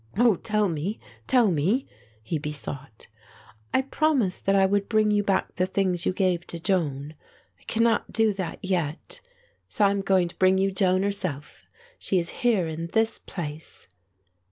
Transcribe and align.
"Oh, 0.17 0.35
tell 0.35 0.67
me, 0.67 0.99
tell 1.27 1.51
me," 1.51 1.85
he 2.23 2.39
besought. 2.39 3.05
"I 3.71 3.83
promised 3.83 4.47
that 4.47 4.55
I 4.55 4.65
would 4.65 4.89
bring 4.89 5.11
you 5.11 5.21
back 5.21 5.53
the 5.57 5.67
things 5.67 6.07
you 6.07 6.11
gave 6.11 6.47
to 6.47 6.59
Joan. 6.59 7.13
I 7.59 7.63
cannot 7.65 8.11
do 8.11 8.33
that 8.33 8.57
yet; 8.63 9.21
so 9.69 9.85
I 9.85 9.91
am 9.91 10.01
going 10.01 10.27
to 10.29 10.37
bring 10.39 10.57
you 10.57 10.71
Joan 10.71 11.03
herself. 11.03 11.67
She 11.99 12.17
is 12.17 12.29
here 12.41 12.65
in 12.67 12.87
this 12.93 13.19
place." 13.19 13.87